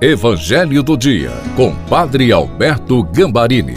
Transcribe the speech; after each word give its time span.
Evangelho 0.00 0.80
do 0.80 0.96
Dia, 0.96 1.32
com 1.56 1.74
Padre 1.88 2.30
Alberto 2.30 3.02
Gambarini. 3.02 3.74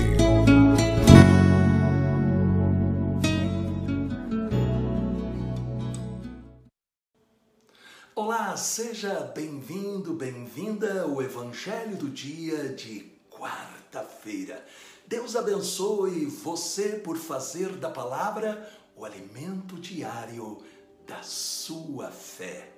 Olá, 8.16 8.56
seja 8.56 9.32
bem-vindo, 9.34 10.14
bem-vinda 10.14 11.02
ao 11.02 11.24
Evangelho 11.24 11.98
do 11.98 12.08
Dia 12.08 12.70
de 12.70 13.12
quarta-feira. 13.32 14.64
Deus 15.08 15.36
abençoe 15.36 16.28
você 16.28 16.90
por 16.90 17.18
fazer 17.18 17.70
da 17.78 17.90
palavra 17.90 18.70
o 18.96 19.04
alimento 19.04 19.76
diário 19.78 20.60
da 21.08 21.24
sua 21.24 22.12
fé. 22.12 22.70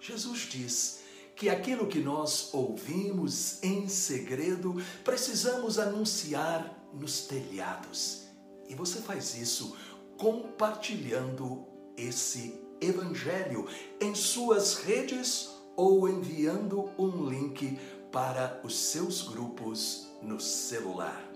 Jesus 0.00 0.48
diz 0.50 0.99
que 1.40 1.48
aquilo 1.48 1.86
que 1.86 2.00
nós 2.00 2.52
ouvimos 2.52 3.62
em 3.62 3.88
segredo 3.88 4.76
precisamos 5.02 5.78
anunciar 5.78 6.86
nos 6.92 7.22
telhados. 7.22 8.26
E 8.68 8.74
você 8.74 9.00
faz 9.00 9.34
isso 9.38 9.74
compartilhando 10.18 11.64
esse 11.96 12.60
evangelho 12.78 13.66
em 13.98 14.14
suas 14.14 14.74
redes 14.80 15.48
ou 15.74 16.06
enviando 16.10 16.90
um 16.98 17.26
link 17.26 17.78
para 18.12 18.60
os 18.62 18.78
seus 18.78 19.22
grupos 19.22 20.08
no 20.20 20.38
celular. 20.38 21.26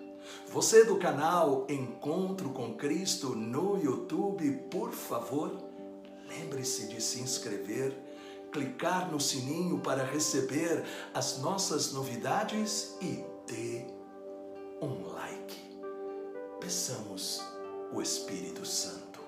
Você 0.49 0.85
do 0.85 0.99
canal 0.99 1.67
Encontro 1.67 2.51
com 2.51 2.75
Cristo 2.75 3.35
no 3.35 3.83
YouTube, 3.83 4.51
por 4.71 4.93
favor, 4.93 5.51
lembre-se 6.29 6.89
de 6.89 7.01
se 7.01 7.23
inscrever, 7.23 7.99
clicar 8.55 9.11
no 9.11 9.19
sininho 9.19 9.81
para 9.81 10.05
receber 10.05 10.85
as 11.13 11.41
nossas 11.41 11.93
novidades 11.93 12.97
e 13.03 13.25
dê 13.49 13.85
um 14.81 15.09
like. 15.13 15.57
Peçamos 16.61 17.43
o 17.93 18.01
Espírito 18.01 18.65
Santo. 18.65 19.19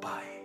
Pai, 0.00 0.44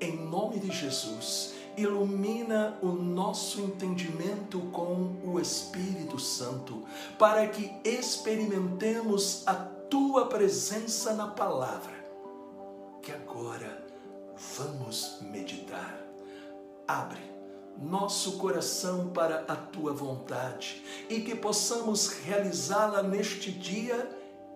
em 0.00 0.26
nome 0.26 0.58
de 0.58 0.72
Jesus, 0.72 1.54
ilumina 1.76 2.76
o 2.82 2.88
nosso 2.88 3.60
entendimento 3.60 4.58
com 4.72 5.14
o 5.24 5.38
Espírito 5.38 6.18
Santo, 6.18 6.82
para 7.16 7.46
que 7.46 7.70
experimentemos 7.84 9.46
a 9.46 9.54
tua 9.54 10.26
presença 10.26 11.14
na 11.14 11.28
palavra, 11.28 11.94
que 13.00 13.12
agora 13.12 13.86
vamos 14.56 15.20
meditar. 15.22 16.04
Abre 16.86 17.34
nosso 17.78 18.38
coração 18.38 19.08
para 19.08 19.44
a 19.48 19.56
tua 19.56 19.92
vontade 19.92 20.82
e 21.08 21.20
que 21.20 21.34
possamos 21.34 22.08
realizá-la 22.08 23.02
neste 23.02 23.50
dia 23.50 24.08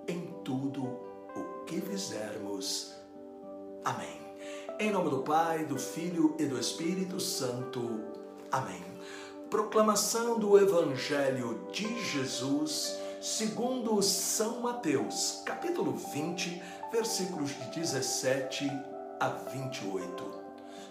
em 0.06 0.32
tudo 0.44 0.84
o 0.84 1.64
que 1.66 1.80
fizermos. 1.80 2.94
Amém. 3.84 4.18
Em 4.78 4.90
nome 4.90 5.10
do 5.10 5.18
Pai, 5.22 5.64
do 5.64 5.78
Filho 5.78 6.36
e 6.38 6.46
do 6.46 6.58
Espírito 6.58 7.18
Santo. 7.18 8.00
Amém. 8.50 8.82
Proclamação 9.50 10.38
do 10.38 10.58
Evangelho 10.58 11.66
de 11.72 12.02
Jesus, 12.04 12.98
segundo 13.20 14.00
São 14.02 14.60
Mateus, 14.60 15.42
capítulo 15.44 15.92
20, 15.92 16.62
versículos 16.92 17.50
de 17.50 17.80
17 17.80 18.70
a 19.18 19.28
28. 19.28 20.47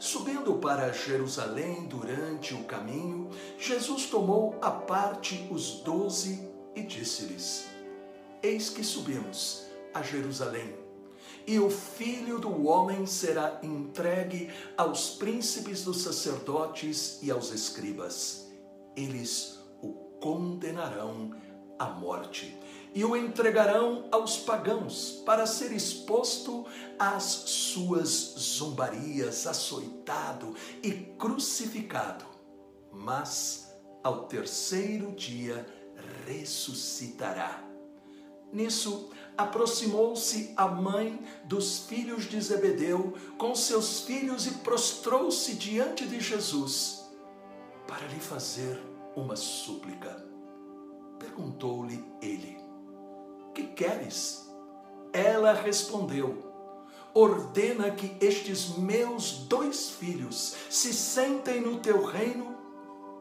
Subindo 0.08 0.53
para 0.53 0.94
Jerusalém 0.94 1.86
durante 1.86 2.53
o 2.53 2.63
caminho, 2.63 3.30
Jesus 3.59 4.05
tomou 4.05 4.58
à 4.61 4.72
parte 4.72 5.45
os 5.52 5.81
doze 5.81 6.49
e 6.73 6.81
disse-lhes: 6.81 7.67
Eis 8.41 8.69
que 8.69 8.86
subimos 8.86 9.66
a 9.94 10.02
Jerusalém 10.02 10.73
e 11.45 11.59
o 11.59 11.70
filho 11.70 12.39
do 12.39 12.67
homem 12.67 13.05
será 13.05 13.59
entregue 13.61 14.49
aos 14.77 15.09
príncipes 15.09 15.83
dos 15.83 16.04
sacerdotes 16.04 17.20
e 17.21 17.30
aos 17.30 17.52
escribas. 17.52 18.49
Eles 18.95 19.60
o 19.81 19.92
condenarão 20.21 21.36
à 21.77 21.89
morte 21.89 22.58
e 22.93 23.03
o 23.05 23.15
entregarão 23.15 24.08
aos 24.11 24.37
pagãos 24.37 25.21
para 25.25 25.45
ser 25.45 25.71
exposto 25.71 26.65
às 26.98 27.23
suas 27.23 28.36
zombarias, 28.37 29.45
açoitado 29.45 30.55
e 30.81 30.92
crucificado. 30.92 32.25
Mas 32.92 33.71
ao 34.03 34.25
terceiro 34.25 35.11
dia 35.11 35.65
ressuscitará. 36.25 37.64
Nisso, 38.52 39.11
aproximou-se 39.37 40.54
a 40.55 40.67
mãe 40.67 41.21
dos 41.45 41.80
filhos 41.80 42.25
de 42.25 42.39
Zebedeu 42.42 43.14
com 43.37 43.54
seus 43.54 44.02
filhos 44.02 44.48
e 44.48 44.52
prostrou-se 44.52 45.54
diante 45.55 46.08
de 46.08 46.19
Jesus 46.19 47.05
para 47.87 48.08
lhe 48.08 48.19
fazer 48.19 48.81
uma 49.15 49.36
súplica. 49.36 50.25
Perguntou-lhe 51.19 52.04
ele: 52.21 52.58
Que 53.57 53.63
queres? 53.63 54.47
Ela 55.11 55.51
respondeu: 55.51 56.37
Ordena 57.11 57.89
que 57.89 58.15
estes 58.23 58.77
meus 58.77 59.47
dois 59.47 59.89
filhos 59.89 60.55
se 60.69 60.93
sentem 60.93 61.59
no 61.59 61.79
teu 61.79 62.05
reino, 62.05 62.55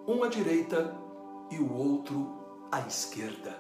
um 0.07 0.23
à 0.23 0.29
direita 0.29 0.95
e 1.51 1.59
o 1.59 1.73
outro 1.73 2.69
à 2.71 2.81
esquerda. 2.81 3.59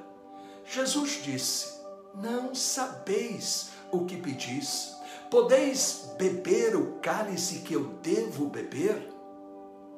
Jesus 0.67 1.23
disse: 1.23 1.81
Não 2.15 2.55
sabeis 2.55 3.71
o 3.91 4.05
que 4.05 4.19
pedis. 4.19 4.95
Podeis 5.31 6.15
beber 6.19 6.77
o 6.77 6.99
cálice 7.01 7.61
que 7.61 7.73
eu 7.73 7.85
devo 8.03 8.51
beber? 8.51 9.15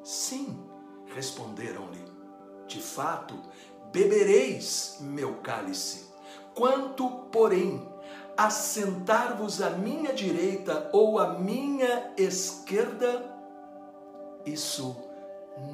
Sim, 0.01 0.57
responderam-lhe. 1.13 2.05
De 2.67 2.81
fato, 2.81 3.37
bebereis 3.91 4.95
meu 5.01 5.41
cálice. 5.41 6.08
Quanto, 6.59 7.09
porém, 7.31 7.87
a 8.35 8.49
sentar-vos 8.49 9.61
à 9.61 9.69
minha 9.69 10.11
direita 10.11 10.89
ou 10.91 11.17
à 11.17 11.39
minha 11.39 12.13
esquerda, 12.17 13.33
isso 14.45 14.93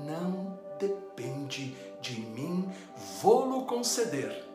não 0.05 0.59
depende 0.79 1.75
de 1.99 2.21
mim, 2.21 2.69
vou-lo 3.19 3.65
conceder 3.65 4.47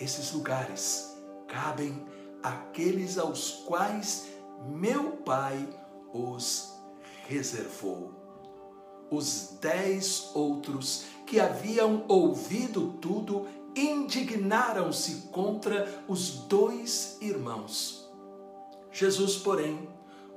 esses 0.00 0.32
lugares 0.32 1.14
cabem 1.46 2.06
àqueles 2.42 3.18
aos 3.18 3.64
quais 3.66 4.28
meu 4.66 5.10
Pai 5.26 5.68
os 6.10 6.72
reservou. 7.26 8.14
Os 9.10 9.58
dez 9.60 10.30
outros 10.34 11.04
que 11.26 11.38
haviam 11.38 12.06
ouvido 12.08 12.94
tudo 12.94 13.46
indignaram-se 13.74 15.28
contra 15.32 16.02
os 16.08 16.30
dois 16.46 17.18
irmãos. 17.20 18.08
Jesus, 18.90 19.36
porém, 19.36 19.88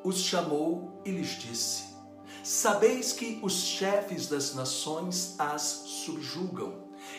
os 0.03 0.19
chamou 0.19 1.01
e 1.05 1.11
lhes 1.11 1.39
disse: 1.39 1.95
Sabeis 2.43 3.13
que 3.13 3.39
os 3.41 3.53
chefes 3.53 4.27
das 4.27 4.55
nações 4.55 5.35
as 5.39 5.61
subjugam 5.61 6.73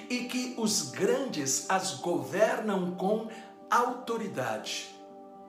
e 0.09 0.25
que 0.25 0.55
os 0.59 0.91
grandes 0.91 1.69
as 1.69 1.95
governam 1.95 2.95
com 2.97 3.29
autoridade. 3.71 4.95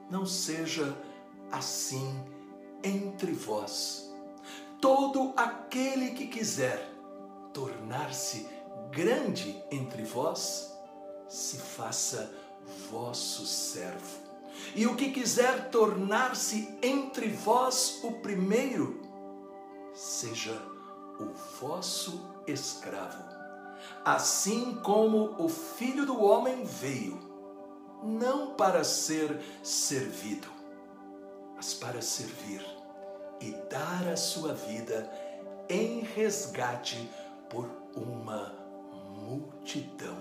Não 0.09 0.25
seja 0.25 0.95
assim 1.51 2.13
entre 2.83 3.31
vós. 3.31 4.13
Todo 4.79 5.33
aquele 5.37 6.11
que 6.11 6.27
quiser 6.27 6.89
tornar-se 7.53 8.47
grande 8.93 9.61
entre 9.71 10.03
vós, 10.03 10.71
se 11.27 11.57
faça 11.57 12.33
vosso 12.91 13.45
servo. 13.45 14.23
E 14.75 14.85
o 14.85 14.95
que 14.95 15.11
quiser 15.11 15.69
tornar-se 15.69 16.77
entre 16.81 17.27
vós 17.27 17.99
o 18.03 18.11
primeiro, 18.13 19.01
seja 19.93 20.53
o 21.19 21.33
vosso 21.59 22.21
escravo 22.47 23.33
assim 24.03 24.75
como 24.75 25.35
o 25.37 25.47
Filho 25.49 26.05
do 26.05 26.21
Homem 26.21 26.63
veio, 26.63 27.19
não 28.03 28.53
para 28.55 28.83
ser 28.83 29.39
servido, 29.61 30.47
mas 31.55 31.73
para 31.73 32.01
servir 32.01 32.65
e 33.39 33.51
dar 33.69 34.07
a 34.07 34.17
sua 34.17 34.53
vida 34.53 35.09
em 35.69 36.01
resgate 36.01 37.09
por 37.49 37.69
uma 37.95 38.62
multidão. 39.23 40.17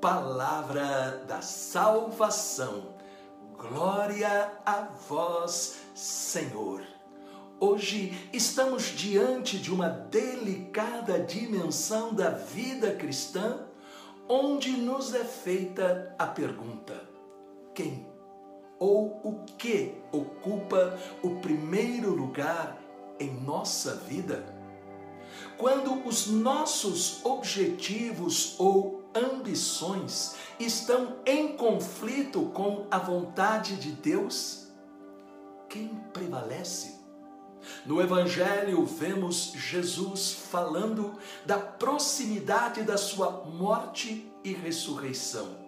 Palavra 0.00 1.24
da 1.26 1.42
salvação. 1.42 2.94
Glória 3.56 4.52
a 4.64 4.88
vós, 5.08 5.78
Senhor. 5.94 6.82
Hoje 7.60 8.28
estamos 8.32 8.84
diante 8.84 9.58
de 9.58 9.72
uma 9.72 9.88
delicada 9.88 11.18
dimensão 11.18 12.14
da 12.14 12.30
vida 12.30 12.94
cristã, 12.94 13.66
onde 14.28 14.70
nos 14.72 15.12
é 15.12 15.24
feita 15.24 16.14
a 16.16 16.26
pergunta: 16.26 16.94
quem 17.74 18.06
ou 18.78 19.20
o 19.24 19.44
que 19.58 20.00
ocupa 20.12 20.96
o 21.20 21.40
primeiro 21.40 22.14
lugar 22.14 22.78
em 23.18 23.40
nossa 23.40 23.96
vida? 23.96 24.57
Quando 25.56 26.06
os 26.06 26.26
nossos 26.26 27.24
objetivos 27.24 28.54
ou 28.58 29.02
ambições 29.14 30.34
estão 30.58 31.16
em 31.26 31.56
conflito 31.56 32.42
com 32.54 32.86
a 32.90 32.98
vontade 32.98 33.76
de 33.76 33.92
Deus, 33.92 34.68
quem 35.68 35.88
prevalece? 36.12 36.98
No 37.84 38.00
Evangelho, 38.00 38.84
vemos 38.84 39.52
Jesus 39.54 40.32
falando 40.32 41.18
da 41.44 41.58
proximidade 41.58 42.82
da 42.82 42.96
sua 42.96 43.44
morte 43.44 44.32
e 44.44 44.52
ressurreição. 44.52 45.67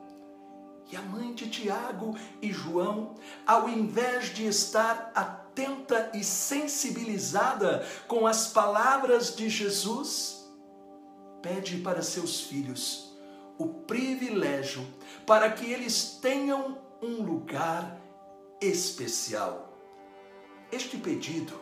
E 0.90 0.96
a 0.96 1.02
mãe 1.02 1.32
de 1.32 1.48
Tiago 1.48 2.16
e 2.42 2.52
João, 2.52 3.14
ao 3.46 3.68
invés 3.68 4.34
de 4.34 4.46
estar 4.46 5.12
atenta 5.14 6.10
e 6.14 6.24
sensibilizada 6.24 7.86
com 8.08 8.26
as 8.26 8.48
palavras 8.48 9.36
de 9.36 9.48
Jesus, 9.48 10.50
pede 11.40 11.78
para 11.78 12.02
seus 12.02 12.40
filhos 12.40 13.10
o 13.56 13.68
privilégio 13.68 14.84
para 15.26 15.50
que 15.50 15.70
eles 15.70 16.18
tenham 16.20 16.78
um 17.00 17.22
lugar 17.22 18.00
especial. 18.60 19.76
Este 20.72 20.96
pedido 20.96 21.60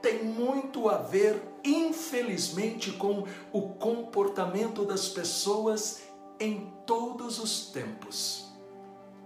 tem 0.00 0.24
muito 0.24 0.88
a 0.88 0.98
ver, 0.98 1.42
infelizmente, 1.64 2.90
com 2.92 3.24
o 3.52 3.70
comportamento 3.74 4.84
das 4.84 5.08
pessoas 5.08 6.02
em 6.40 6.72
todos 6.86 7.38
os 7.38 7.66
tempos. 7.66 8.51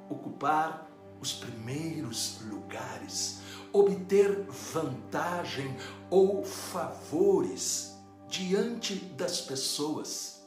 Ocupar 0.08 0.90
os 1.20 1.32
primeiros 1.32 2.40
lugares, 2.42 3.40
obter 3.72 4.42
vantagem 4.72 5.76
ou 6.10 6.44
favores 6.44 7.96
diante 8.28 8.96
das 8.96 9.40
pessoas. 9.40 10.42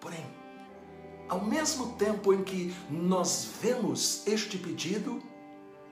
Porém, 0.00 0.24
ao 1.28 1.44
mesmo 1.44 1.94
tempo 1.94 2.32
em 2.32 2.42
que 2.42 2.74
nós 2.90 3.48
vemos 3.60 4.26
este 4.26 4.58
pedido, 4.58 5.22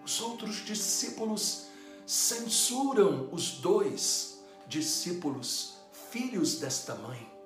os 0.05 0.21
outros 0.21 0.57
discípulos 0.65 1.67
censuram 2.07 3.29
os 3.33 3.53
dois 3.53 4.43
discípulos, 4.67 5.79
filhos 6.11 6.59
desta 6.59 6.95
mãe. 6.95 7.40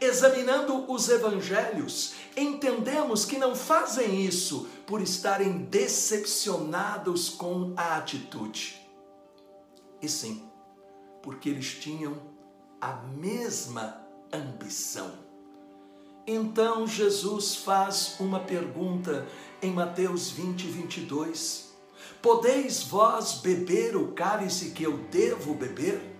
Examinando 0.00 0.90
os 0.90 1.08
evangelhos, 1.08 2.14
entendemos 2.36 3.24
que 3.24 3.36
não 3.38 3.54
fazem 3.54 4.24
isso 4.24 4.68
por 4.86 5.00
estarem 5.00 5.58
decepcionados 5.64 7.28
com 7.28 7.74
a 7.76 7.96
atitude, 7.96 8.80
e 10.00 10.08
sim 10.08 10.48
porque 11.22 11.48
eles 11.48 11.74
tinham 11.74 12.16
a 12.80 12.92
mesma 12.92 14.00
ambição. 14.32 15.12
Então 16.26 16.86
Jesus 16.86 17.56
faz 17.56 18.16
uma 18.20 18.40
pergunta 18.40 19.26
em 19.60 19.72
Mateus 19.72 20.30
20, 20.30 20.66
22 20.68 21.68
Podeis 22.20 22.82
vós 22.82 23.34
beber 23.34 23.96
o 23.96 24.08
cálice 24.12 24.70
que 24.70 24.82
eu 24.82 24.98
devo 25.10 25.54
beber? 25.54 26.17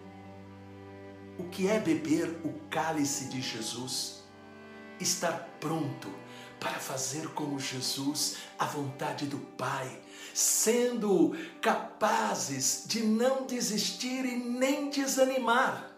O 1.39 1.45
que 1.45 1.69
é 1.69 1.79
beber 1.79 2.41
o 2.45 2.53
cálice 2.69 3.27
de 3.27 3.41
Jesus? 3.41 4.25
Estar 4.99 5.49
pronto 5.61 6.13
para 6.59 6.81
fazer 6.81 7.29
como 7.29 7.61
Jesus 7.61 8.39
a 8.59 8.65
vontade 8.65 9.27
do 9.27 9.39
Pai, 9.39 10.03
sendo 10.35 11.37
capazes 11.63 12.83
de 12.87 13.05
não 13.05 13.47
desistir 13.47 14.25
e 14.25 14.37
nem 14.37 14.91
desanimar 14.91 15.89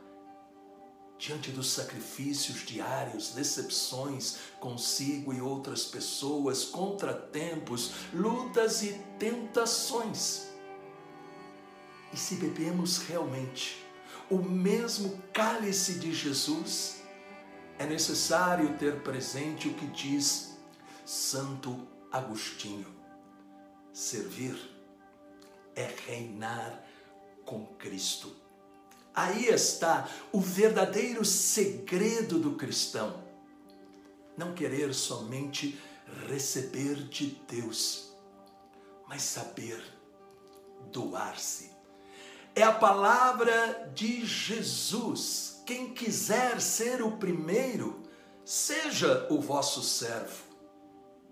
diante 1.20 1.50
dos 1.50 1.70
sacrifícios 1.72 2.64
diários, 2.64 3.34
decepções 3.34 4.38
consigo 4.58 5.34
e 5.34 5.40
outras 5.40 5.84
pessoas, 5.84 6.64
contratempos, 6.64 7.92
lutas 8.10 8.82
e 8.82 8.94
tentações. 9.18 10.48
E 12.10 12.16
se 12.16 12.36
bebemos 12.36 12.98
realmente 13.02 13.84
o 14.30 14.38
mesmo 14.38 15.20
cálice 15.32 15.98
de 15.98 16.12
Jesus, 16.14 17.02
é 17.78 17.86
necessário 17.86 18.76
ter 18.78 19.02
presente 19.02 19.68
o 19.68 19.74
que 19.74 19.86
diz 19.86 20.56
Santo 21.04 21.88
Agostinho: 22.12 22.86
servir 23.92 24.56
é 25.74 25.92
reinar 26.06 26.84
com 27.44 27.66
Cristo. 27.78 28.36
Aí 29.14 29.46
está 29.46 30.08
o 30.32 30.40
verdadeiro 30.40 31.24
segredo 31.24 32.38
do 32.38 32.54
cristão. 32.54 33.24
Não 34.36 34.54
querer 34.54 34.94
somente 34.94 35.80
receber 36.28 37.08
de 37.08 37.26
Deus, 37.48 38.12
mas 39.08 39.22
saber 39.22 39.82
doar-se. 40.92 41.69
É 42.60 42.62
a 42.62 42.72
palavra 42.72 43.90
de 43.94 44.22
Jesus. 44.26 45.62
Quem 45.64 45.94
quiser 45.94 46.60
ser 46.60 47.00
o 47.00 47.12
primeiro, 47.12 48.02
seja 48.44 49.26
o 49.30 49.40
vosso 49.40 49.82
servo. 49.82 50.44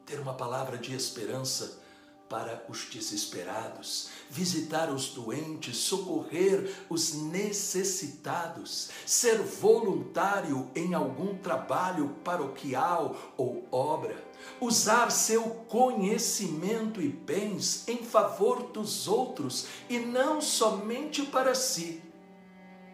Ter 0.06 0.18
uma 0.20 0.32
palavra 0.32 0.78
de 0.78 0.94
esperança 0.94 1.82
para 2.30 2.64
os 2.66 2.86
desesperados, 2.86 4.08
visitar 4.30 4.88
os 4.88 5.08
doentes, 5.08 5.76
socorrer 5.76 6.74
os 6.88 7.12
necessitados, 7.12 8.88
ser 9.04 9.36
voluntário 9.36 10.70
em 10.74 10.94
algum 10.94 11.36
trabalho 11.36 12.16
paroquial 12.24 13.34
ou 13.36 13.68
obra, 13.70 14.16
usar 14.60 15.10
seu 15.10 15.42
conhecimento 15.68 17.00
e 17.00 17.08
bens 17.08 17.86
em 17.88 17.98
favor 17.98 18.70
dos 18.72 19.06
outros 19.08 19.66
e 19.88 19.98
não 19.98 20.40
somente 20.40 21.24
para 21.26 21.54
si. 21.54 22.02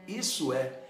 Isso 0.06 0.52
é 0.52 0.82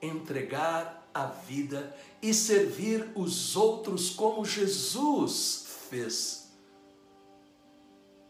entregar 0.00 1.08
a 1.14 1.26
vida 1.26 1.96
e 2.20 2.32
servir 2.32 3.10
os 3.14 3.56
outros 3.56 4.10
como 4.10 4.44
Jesus 4.44 5.66
fez 5.88 6.48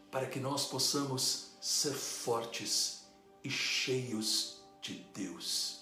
para 0.09 0.25
que 0.25 0.39
nós 0.39 0.65
possamos 0.65 1.51
ser 1.61 1.93
fortes 1.93 3.03
e 3.43 3.49
cheios 3.49 4.61
de 4.81 4.95
Deus. 5.13 5.81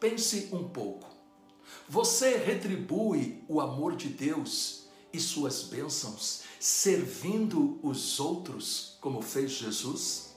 Pense 0.00 0.48
um 0.52 0.68
pouco. 0.68 1.11
Você 1.92 2.38
retribui 2.38 3.44
o 3.46 3.60
amor 3.60 3.96
de 3.96 4.08
Deus 4.08 4.86
e 5.12 5.20
suas 5.20 5.64
bênçãos 5.64 6.40
servindo 6.58 7.78
os 7.82 8.18
outros 8.18 8.96
como 8.98 9.20
fez 9.20 9.50
Jesus? 9.50 10.34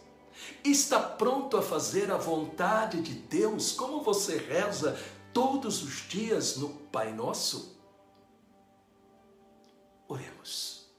Está 0.66 1.00
pronto 1.00 1.56
a 1.56 1.62
fazer 1.62 2.12
a 2.12 2.18
vontade 2.18 3.02
de 3.02 3.14
Deus 3.14 3.72
como 3.72 4.04
você 4.04 4.36
reza 4.36 5.00
todos 5.32 5.82
os 5.82 6.06
dias 6.10 6.58
no 6.58 6.72
Pai 6.92 7.14
Nosso? 7.14 7.80
Oremos. 10.10 10.90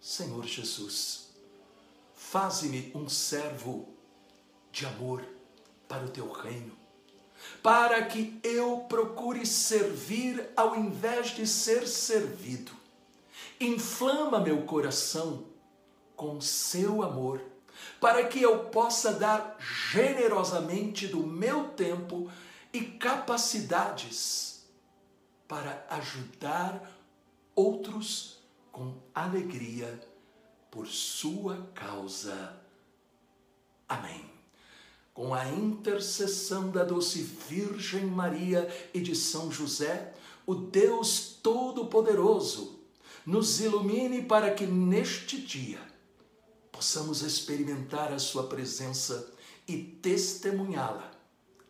Senhor 0.00 0.46
Jesus, 0.46 1.30
faze-me 2.14 2.92
um 2.94 3.08
servo 3.08 3.88
de 4.70 4.86
amor 4.86 5.26
para 5.88 6.04
o 6.04 6.10
teu 6.10 6.30
reino, 6.30 6.76
para 7.62 8.04
que 8.04 8.38
eu 8.42 8.86
procure 8.88 9.44
servir 9.44 10.48
ao 10.56 10.76
invés 10.76 11.28
de 11.28 11.46
ser 11.46 11.86
servido. 11.88 12.72
Inflama 13.60 14.38
meu 14.38 14.62
coração 14.62 15.44
com 16.14 16.40
seu 16.40 17.02
amor, 17.02 17.42
para 18.00 18.24
que 18.26 18.40
eu 18.40 18.66
possa 18.66 19.12
dar 19.12 19.56
generosamente 19.58 21.06
do 21.06 21.26
meu 21.26 21.68
tempo 21.70 22.30
e 22.72 22.82
capacidades 22.82 24.66
para 25.48 25.86
ajudar 25.90 26.90
outros 27.54 28.38
com 28.70 28.94
alegria 29.14 29.98
por 30.70 30.86
sua 30.86 31.66
causa. 31.74 32.60
Amém. 33.88 34.35
Com 35.16 35.32
a 35.32 35.48
intercessão 35.48 36.70
da 36.70 36.84
doce 36.84 37.22
Virgem 37.22 38.04
Maria 38.04 38.68
e 38.92 39.00
de 39.00 39.16
São 39.16 39.50
José, 39.50 40.12
o 40.44 40.54
Deus 40.54 41.38
Todo-Poderoso 41.42 42.78
nos 43.24 43.58
ilumine 43.58 44.20
para 44.20 44.52
que 44.52 44.66
neste 44.66 45.40
dia 45.40 45.80
possamos 46.70 47.22
experimentar 47.22 48.12
a 48.12 48.18
Sua 48.18 48.46
presença 48.46 49.32
e 49.66 49.78
testemunhá-la 49.78 51.10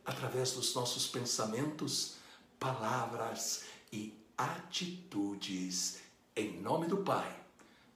através 0.04 0.50
dos 0.50 0.74
nossos 0.74 1.06
pensamentos, 1.06 2.16
palavras 2.58 3.62
e 3.92 4.12
atitudes. 4.36 5.98
Em 6.34 6.60
nome 6.60 6.88
do 6.88 6.96
Pai, 6.96 7.44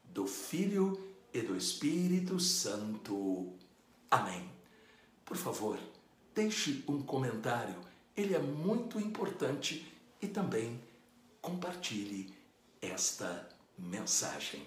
do 0.05 0.29
Filho 0.29 1.13
e 1.35 1.43
do 1.43 1.57
Espírito 1.57 2.39
Santo. 2.39 3.53
Amém. 4.09 4.60
Por 5.31 5.37
favor, 5.37 5.79
deixe 6.35 6.83
um 6.89 7.03
comentário, 7.03 7.77
ele 8.17 8.35
é 8.35 8.41
muito 8.41 8.99
importante 8.99 9.87
e 10.21 10.27
também 10.27 10.83
compartilhe 11.41 12.35
esta 12.83 13.49
mensagem. 13.79 14.67